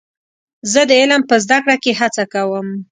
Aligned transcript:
زه 0.71 0.81
د 0.89 0.91
علم 1.01 1.21
په 1.29 1.35
زده 1.43 1.57
کړه 1.63 1.75
کې 1.83 1.91
هڅه 1.99 2.23
کوم. 2.33 2.67